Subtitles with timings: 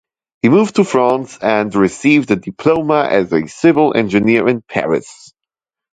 [0.41, 5.31] He moved to France and received a diploma as a civil engineer in Paris.